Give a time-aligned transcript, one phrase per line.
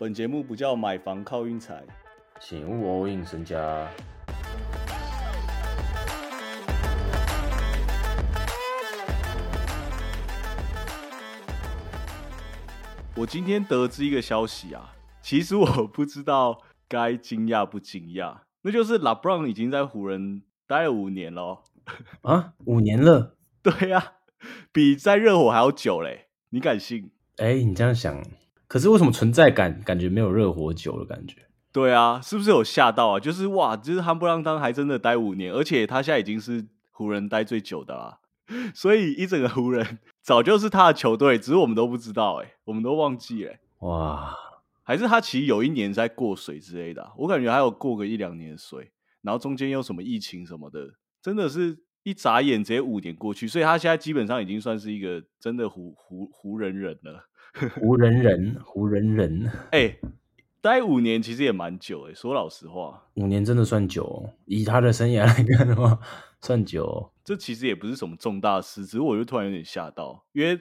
[0.00, 1.82] 本节目不叫买房靠运财，
[2.38, 3.88] 请勿 all in 身家。
[13.16, 21.64] 我今天得知一个消息啊，其实我不知道该惊讶不惊讶，那就是 LeBron 已经在湖人待了五年了
[22.22, 23.34] 啊，五年了？
[23.64, 24.12] 对呀，
[24.70, 27.10] 比在热火还要久嘞，你敢信？
[27.38, 28.22] 哎，你这样想，
[28.68, 31.48] 可是为什么存在感感觉没有热火久的感觉？
[31.72, 33.18] 对啊，是不是有吓到啊？
[33.18, 38.18] 就是哇，就是汉布朗当还真的待五年，而且他现在已经是湖人待最久的啦。
[38.74, 43.60] 所以一整个湖人早就是他的球队，只是我们都不知道哎，我们都忘记哎。
[43.80, 44.34] 哇，
[44.82, 48.90] 还是他其实有一年在过水之类的，我感觉还有过个一两年水，
[49.22, 57.28] 然后中间又什么疫情什么的，真的是一眨眼直接五年过去，所以他现在基本上已经算是一个真的湖湖湖人人了。
[57.80, 59.96] 湖人人，湖人人，哎，
[60.60, 65.98] 待五年其实也蛮久哎，说老实话，五年真的算久，以他的生涯来看的话，
[66.40, 67.12] 算久。
[67.24, 70.58] 这其实也不是什么重大事，只是我就突然有点吓到，因为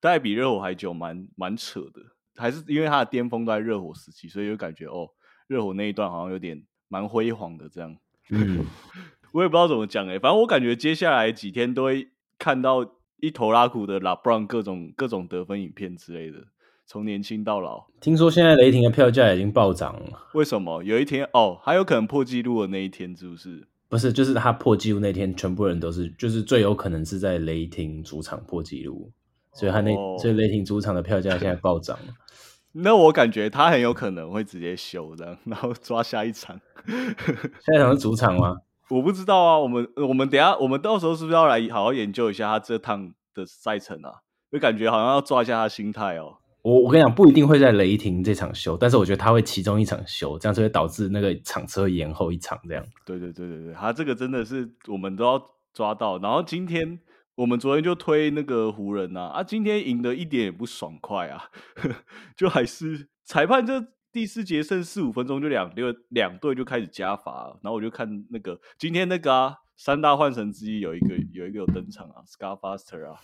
[0.00, 2.00] 待比热火还久，蛮蛮扯的。
[2.36, 5.10] 还是因为他的巅峰都在热火时期，所以就感觉哦，
[5.46, 7.94] 热火那一段好像有点蛮辉煌的这样。
[8.30, 8.64] 嗯，
[9.32, 12.82] 我也不知道怎么讲哎，反正我感觉接下来几天都会看到
[13.20, 16.38] 一头拉苦的拉布朗各种各种得分影片之类的，
[16.86, 17.86] 从年轻到老。
[18.00, 20.82] 听说现在雷霆的票价已经暴涨了，为什么？
[20.82, 23.66] 有一天哦，还有可能破纪录的那一天，是不是？
[23.88, 29.10] 不是，就是他破纪录那天，全部人都是，就是最有可能是在雷霆主场破纪录，
[29.52, 32.14] 所以他那所以雷霆主场的票价现在暴涨了。
[32.72, 36.60] 那我感觉他很有可能会直接休这样，然后抓下一场。
[36.86, 38.58] 下一场是主场吗？
[38.90, 39.58] 我不知道啊。
[39.58, 44.12] 我们我们等下我们到时候是不是要来好好研究一下他这趟的赛程啊？
[44.50, 46.36] 就感觉好像要抓一下他心态哦。
[46.62, 52.84] 我我跟你讲，不一定会在雷霆这场休，但是我觉得他会其中一场休，这样就会导致那个场次会延后一场这样。
[53.06, 55.40] 对对对对对，他这个真的是我们都要
[55.72, 56.18] 抓到。
[56.18, 57.00] 然后今天
[57.36, 61.44] 我们昨天就推那个湖人呐，啊，今天赢得一点也不爽快啊，
[62.36, 63.80] 就还是裁判这
[64.12, 73.20] 第四节剩四五分钟就两队两队就开始加罚，然后我就看那个今天那个啊三大幻神之一有一个有一个有登场啊，Scarfaster 啊，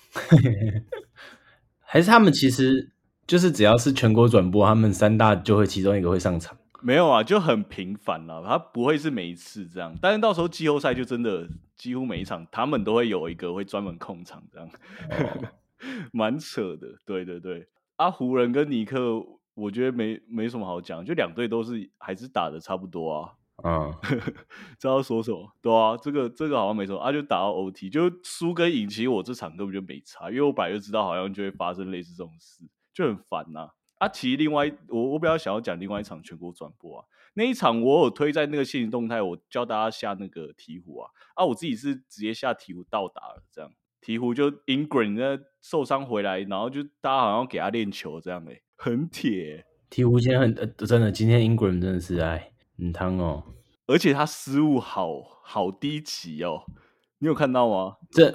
[1.81, 2.93] 还是他们其实。
[3.27, 6.57] 就是只要是全国转播，他们三大就会其中一个会上场。
[6.81, 9.93] 没有啊，就很频繁了，他不会是每一次这样。
[10.01, 14.71] 但是到时候季后赛就真的几乎每一场，他们都会有一个会专门控场这样，
[16.15, 16.87] 蛮扯的。
[17.05, 17.67] 对对对，
[17.97, 19.21] 啊，湖人跟尼克，
[19.57, 23.33] 我觉得没没什么好讲，就两队都是还是打的差不多啊。
[23.65, 23.93] 嗯，
[24.79, 25.51] 知道说什么？
[25.63, 32.63] 对啊，这个这个好像没什么啊，就打到 OT，就输跟赢，其实我这场根本就没差，因为我本来就知道好像就会发生类似这种事。
[32.93, 33.71] 就很烦呐！
[33.99, 43.71] 啊，其实另外我我比较想要讲另外一场全国转播啊，那一场我有推在那个现实动态，我教大家下那个鹈鹕啊，啊，我自己是直接下鹈鹕到达了，这样
[44.03, 49.67] 鹈鹕就 Ingram 那受伤回来，然后就大家好像给他练球这样诶，很铁。
[49.91, 53.43] 鹈鹕今天很真的，今天 Ingram 真的是哎很汤哦，
[53.87, 56.65] 而且他失误好好低级哦，
[57.19, 57.97] 你有看到吗？
[58.11, 58.33] 正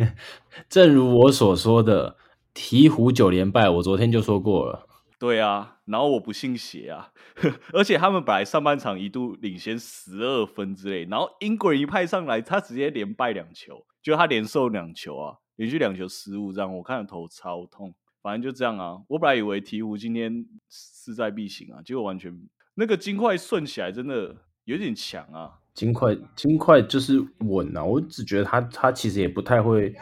[0.68, 2.16] 正如我所说的。
[2.52, 4.84] 鹈鹕九连败，我昨天就说过了。
[5.20, 7.12] 对啊，然后我不信邪啊，
[7.72, 17.94] 而且他们本来上半场一度领先十二分之类，然后英国人一派上来，他直接连败两球，就他连受两球啊，连续两球失误，这样我看头超痛。
[18.22, 22.36] 反正就这样啊，我本来以为鹈鹕今天势在必行啊，结果完全
[22.74, 25.58] 那个金块顺起来真的有点强啊。
[25.72, 29.94] 金块金块就是稳啊，我只觉得他他其实也不太会。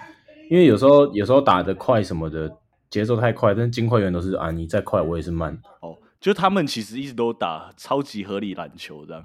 [0.50, 2.50] 因为有时候有时候打的快什么的
[2.88, 5.94] 节奏太快，但是金块员都是啊，你再快我也是慢哦。
[6.18, 9.22] 就他们其实一直都打超级合理篮球这样，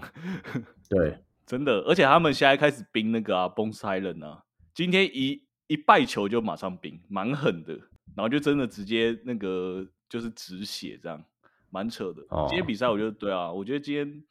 [0.89, 1.17] 对，
[1.47, 1.79] 真的。
[1.83, 4.43] 而且他们现在开始冰那个啊，Bones Island 啊，
[4.75, 7.79] 今天一一败球就马上冰，蛮狠的。
[8.15, 11.23] 然后就真的直接那个就是止血这样，
[11.69, 12.21] 蛮扯的。
[12.47, 14.23] 今天比赛我觉得对啊，我觉得今天。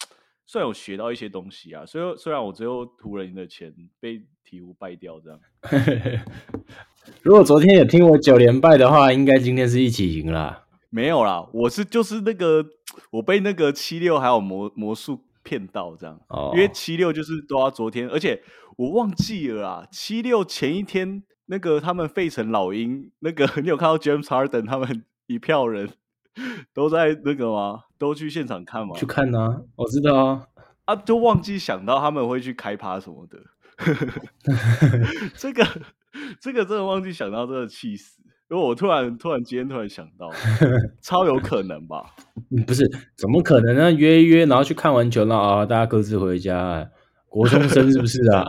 [0.44, 5.40] 算有学到一些东西啊，虽然虽然我最后图人的钱被鹈鹕败掉这样。
[7.23, 10.67] 如果昨天也听我九连败的话，应该今天是一起赢啦。
[10.90, 12.67] 没有啦，我是就是那个
[13.12, 16.20] 我被那个七六还有魔魔术骗到这样，
[16.52, 18.43] 因为七六就是都要昨天，而且
[18.76, 25.90] 我忘记了啊，七六前一天那个他们费城老鹰那个， 你有看到 James Harden 他们 一票人？
[26.72, 27.81] 都在那个吗？
[27.99, 28.94] 都去现场看吗？
[28.96, 30.46] 去看呢，我知道啊。
[30.87, 33.38] 啊，就忘记想到他们会去开趴什么的。
[35.37, 35.62] 这个，
[36.40, 38.22] 这个真的忘记想到，真的气死。
[38.49, 40.31] 因为我突然突然今天突然想到，
[41.02, 42.14] 超有可能吧？
[42.66, 43.93] 不是，怎么可能呢？
[43.93, 46.90] 约一约，然后去看完球，然后啊，大家各自回家。
[47.28, 48.46] 国中生是不是啊？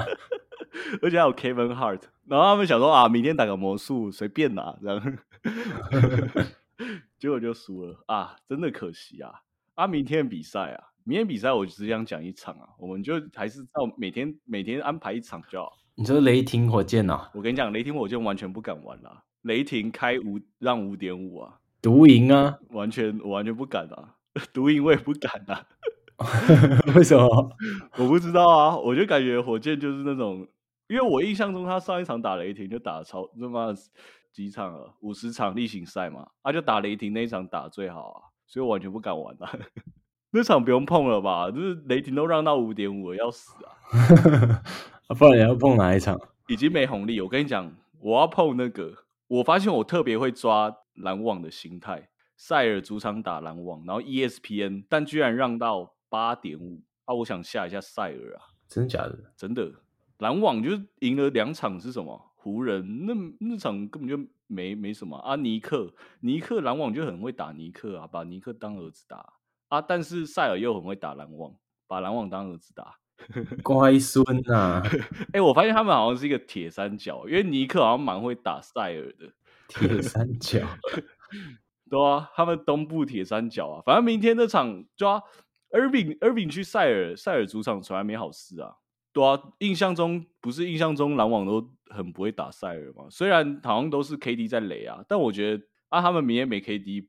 [1.02, 5.18] 而且还有 Kevin Hart，然后他们想说啊，明天打个魔术，随便拿这样，
[7.20, 8.36] 结果就输了啊！
[8.48, 9.32] 真的可惜啊！
[9.76, 15.74] 啊，明天比赛啊，明天比赛我只想讲一场啊，我们就还是照每天每天安排一场就好。
[15.96, 17.30] 你说雷霆火箭呐？
[17.34, 19.24] 我跟你讲，雷霆火箭完全不敢玩了。
[19.42, 24.16] 雷霆开五让五点五啊，独赢啊，完全我完全不敢啊，
[24.54, 25.66] 独赢我也不敢啊。
[26.96, 27.52] 为什么？
[27.98, 30.48] 我不知道啊，我就感觉火箭就是那种，
[30.88, 33.74] 因为我印象中他上一场打雷霆就打超他妈
[34.32, 39.52] 几场了，五十场例行赛嘛，他就打雷霆那一场打最好啊，所以我完全不敢玩啊。
[40.36, 41.52] 那场不用碰了吧？
[41.52, 45.14] 就是雷霆都让到五点五了，要死 啊！
[45.18, 46.20] 不然你要碰哪一场？
[46.48, 47.22] 已经没红利。
[47.22, 49.06] 我跟你讲，我要碰那个。
[49.28, 52.10] 我发现我特别会抓篮网的心态。
[52.36, 57.14] 塞尔主场打篮网，然后 ESPN，但居然让到八点五啊！
[57.14, 59.18] 我想下一下塞尔啊，真的假的？
[59.38, 59.72] 真的。
[60.24, 62.32] 篮网就是赢了两场是什么？
[62.36, 64.18] 湖人那那场根本就
[64.48, 65.36] 没没什么啊。
[65.36, 69.34] 尼克尼克篮网就很会打尼克啊，把尼克当儿子打
[69.70, 69.82] 啊。
[69.82, 71.54] 但是塞尔又很会打篮网，
[71.88, 72.98] 把篮网当儿子打。
[73.64, 74.82] 乖孙呐！
[75.32, 79.32] 哎， 我发现他们好像是一个铁三角，因为尼克好像蛮会打塞尔的。
[79.70, 80.60] 铁三角，
[81.90, 83.82] 对啊，他们东部铁三角啊。
[83.86, 85.22] 反正明天那场抓
[85.72, 88.76] Irving Irving 去塞尔，塞尔主场从来没好事啊。
[89.14, 93.06] 对啊，印象中不是印象中篮网都很不会打塞尔嘛？
[93.10, 97.06] 虽然好像都是 KD 在垒啊，但我觉得啊，他们明天没 KD，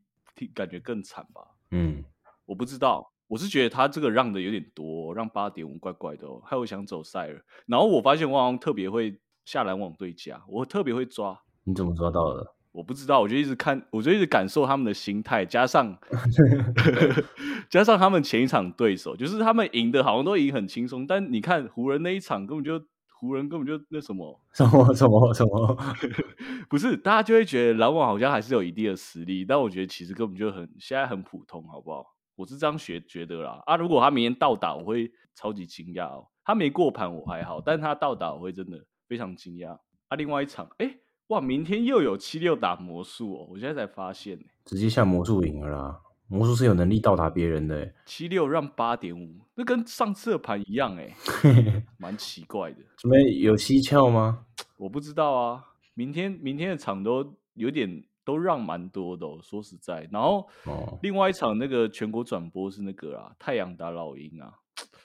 [0.54, 1.40] 感觉更惨吧？
[1.70, 2.04] 嗯，
[2.44, 3.10] 我不知道。
[3.26, 6.42] 我是觉得他这个让的有点多，让八点五怪怪的哦。
[6.44, 11.40] 还有想走塞尔，然后我发现我好像特别会下篮网对家，我特别会抓。
[11.64, 12.54] 你怎么抓到的？
[12.74, 15.96] 我不知道，我就一直看，我就一直感受他们的心态，加上
[17.70, 25.78] 加上他们前一场对手，就是他们赢的好像都赢很轻松，但你看湖人那一场根本就湖人根本就那什么什么什么什么，
[26.68, 32.04] 不是大家就会觉得篮网好像还是有一定的实力，但我觉得其实根本就很现在很普通，好不好？
[32.34, 33.76] 我是这样学觉得啦啊！
[33.76, 36.26] 如果他明天倒打，我会超级惊讶哦。
[36.44, 39.78] 他没过盘我还好，但他倒打我会真的非常惊讶
[40.08, 40.16] 啊！
[40.16, 40.96] 另外一场，哎
[41.28, 43.48] 哇，明天又有七六打魔术哦！
[43.50, 46.00] 我现在才发现，直接下魔术赢了啦！
[46.26, 51.14] 魔术是有能力到达别人的，七六让八点五，那跟上次的盘一样哎，
[51.98, 52.78] 蛮奇怪的。
[52.98, 54.46] 什么有蹊跷吗？
[54.76, 55.64] 我不知道啊。
[55.94, 58.04] 明天明天的场都有点。
[58.26, 60.08] 都让蛮多的，说实在。
[60.10, 64.50] 然后，哦另外一场那个全国转播是那个啊，太阳打老鹰啊，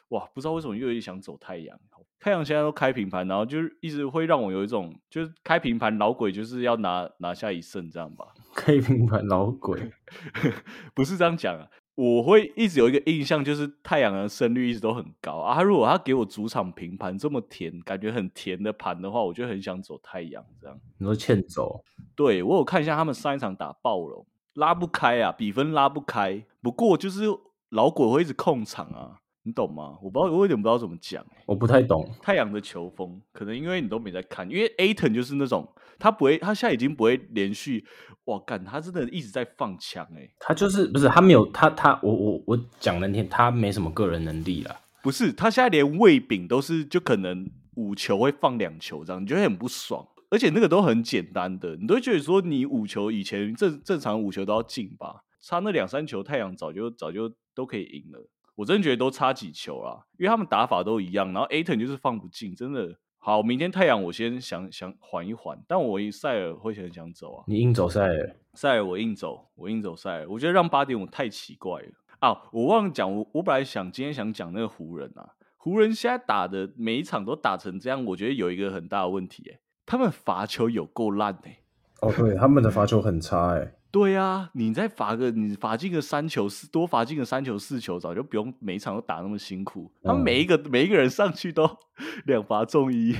[0.09, 1.79] 哇，不知道为什么又有点想走太阳。
[2.19, 8.25] 太阳现在都开平盘，然后就是一直会让我有一种，就是开平盘老鬼就是要拿拿下一胜这样吧。
[8.53, 9.91] 开平盘老鬼
[10.93, 11.67] 不是这样讲啊。
[11.95, 15.53] 我会一直有一个印象，就是太阳的胜率一直都很高啊。
[15.53, 20.79] 他如果他给我主场平盘这么甜，感觉很甜的盘的话，我就很想走太阳这样。
[20.97, 21.83] 你说欠走？
[22.15, 26.45] 对我有看一下他们上一场打暴龙，拉不开啊，比分拉不开。
[26.61, 27.25] 不过就是
[27.69, 29.19] 老鬼会一直控场啊。
[29.43, 29.97] 你懂吗？
[30.03, 31.25] 我不知道，我有点不知道怎么讲。
[31.45, 34.49] 我不太懂太阳的球风，可能因为你都没在看。
[34.49, 37.85] 因为 Aton 就是那种，他不会，他现在已经不会连续。
[38.25, 40.29] 哇，干，他真的一直在放枪哎。
[40.39, 44.75] 他就是不是他没有他他我我我讲了天，他没什么个人能力了。
[45.01, 50.05] 不是，他现在连喂饼都是就可能五球会放两球这样，你觉得很不爽。
[50.29, 58.29] 而且那个都很简单的，你都会觉得说你五球以前正正常五球都要进吧，差那两三球，太阳早就早就都可以赢了。
[58.59, 63.41] 我真觉得都差几球啊，因为他们打法都一样，然后 Aton 就是放不进，真的好。
[63.41, 67.45] 明天太阳我先想想缓一缓，但我塞尔会很想走啊。
[67.47, 68.35] 你硬走塞尔？
[68.55, 70.27] 塞尔我硬走，我硬走塞尔。
[70.27, 71.87] 我觉得让八点五太奇怪了
[72.19, 72.41] 啊！
[72.51, 81.59] 我忘了讲，我我本来想今天想讲那个湖人啊，湖人现在打的每一场都打成这样，我觉得有一个很大的问题，哎，他们罚球有够烂哎。
[82.01, 83.73] 哦，对，他们的罚球很差哎。
[83.91, 89.91] 对呀，你再罚个，你罚进个三球四，多罚进个三球四球，早就不用每场都打那么辛苦。
[90.03, 91.67] 他们每一个每一个人上去都
[92.25, 93.15] 两罚中一。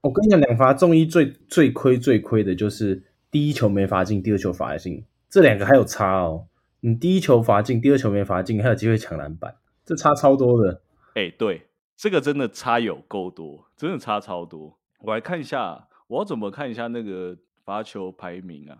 [0.00, 6.46] 我跟你讲，两罚中一最最亏最亏的就是第一球没罚进，第二球罚进，这两个还有差哦。
[6.80, 10.80] 你第一球罚进，第二球没罚进，还有机会抢篮板，这差超多的。
[11.14, 14.78] 哎，对，这个真的差有够多，真的差超多。
[15.00, 17.36] 我来看一下，我要怎么看一下那个
[17.68, 18.78] 罚球排名啊？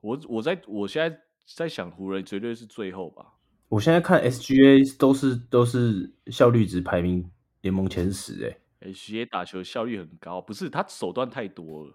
[0.00, 1.18] 我我在我现在
[1.54, 3.34] 在想湖人绝对是最后吧。
[3.68, 8.88] 我现在看 SGA 都是都是效率值排名联盟前十哎。
[8.90, 11.94] ，SGA 打球效率很高，不是他手段太多了。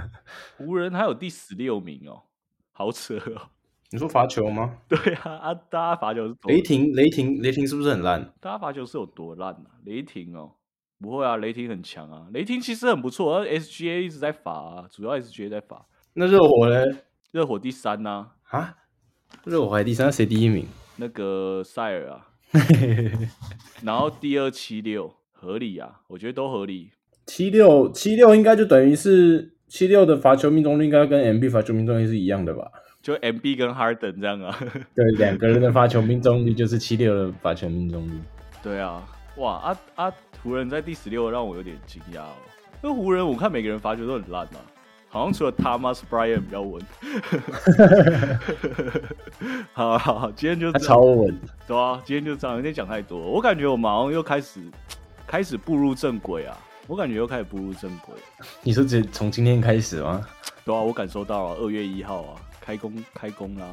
[0.58, 2.24] 湖人还有第十六名哦，
[2.72, 3.48] 好扯哦。
[3.90, 4.76] 你说罚球吗？
[4.86, 8.34] 对啊，啊，大家罚球是多雷霆，雷霆，雷霆是不是很烂？
[8.38, 9.80] 大家罚球是有多烂啊？
[9.86, 10.52] 雷霆哦，
[11.00, 15.86] 不会啊，雷霆很强啊，雷霆其实很不错，而 SGA 一直在罚啊，主要 SGA 在罚。
[16.14, 16.84] 那热火呢？
[17.32, 18.76] 热火第三呐、啊，
[19.44, 20.66] 热火还第三，那谁第一名？
[20.96, 22.28] 那个塞尔啊，
[23.82, 26.90] 然后第二七六合理啊，我觉得都合理。
[27.26, 32.70] 七六七六应该就等于是七六的罚球命中率应该跟 MB 罚球命中率是一样的吧？
[33.00, 34.58] 就 MB 跟 Harden 这样啊，
[34.94, 38.12] 对，两个人的罚球命中率就是七六的罚球命中率。
[38.62, 39.02] 对啊，
[39.40, 40.12] 哇啊啊！
[40.42, 42.34] 湖人在第十六，让我有点惊讶哦。
[42.82, 44.60] 那湖人我看每个人罚球都很烂啊，
[45.08, 46.82] 好像除了 Thomas Bryant 比较稳。
[49.72, 51.34] 好好好，今天就他超稳，
[51.66, 53.18] 对啊，今天就这样，有点讲太多。
[53.18, 54.60] 我感觉我马上又开始
[55.26, 56.54] 开始步入正轨啊，
[56.86, 58.14] 我感觉又开始步入正轨。
[58.62, 60.20] 你说直从今天开始吗？
[60.66, 63.66] 对啊，我感受到了，二月一号啊，开工开工啦、